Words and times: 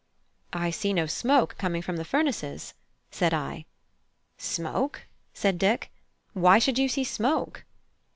"I 0.53 0.71
see 0.71 0.93
no 0.93 1.05
smoke 1.05 1.59
coming 1.59 1.83
from 1.83 1.97
the 1.97 2.03
furnaces," 2.03 2.73
said 3.11 3.35
I. 3.35 3.65
"Smoke?" 4.39 5.05
said 5.31 5.59
Dick; 5.59 5.91
"why 6.33 6.57
should 6.57 6.79
you 6.79 6.89
see 6.89 7.03
smoke?" 7.03 7.65